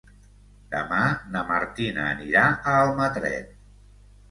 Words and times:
Demà 0.71 1.01
na 1.35 1.43
Martina 1.51 2.07
anirà 2.15 2.49
a 2.73 2.77
Almatret. 2.89 3.57